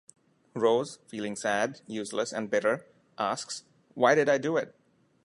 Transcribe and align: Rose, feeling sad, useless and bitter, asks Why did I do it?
Rose, 0.55 0.97
feeling 1.05 1.35
sad, 1.35 1.81
useless 1.85 2.33
and 2.33 2.49
bitter, 2.49 2.87
asks 3.19 3.65
Why 3.93 4.15
did 4.15 4.29
I 4.29 4.39
do 4.39 4.57
it? 4.57 4.73